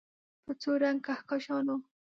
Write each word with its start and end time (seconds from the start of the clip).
په 0.45 0.51
څو 0.61 0.71
رنګ 0.81 0.99
کهکشانونه 1.05 1.75